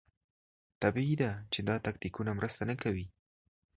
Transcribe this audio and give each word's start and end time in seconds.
طبیعي 0.81 1.15
ده 1.21 1.31
چې 1.53 1.59
دا 1.67 1.75
تکتیکونه 1.87 2.31
مرسته 2.39 2.61
نه 2.69 2.75
کوي. 2.83 3.05